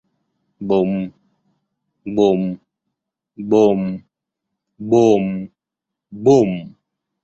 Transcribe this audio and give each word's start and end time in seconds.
Бум, 0.69 0.91
бум, 2.15 2.41
бум, 3.49 3.79
бум, 4.91 5.25
бум. 6.25 6.49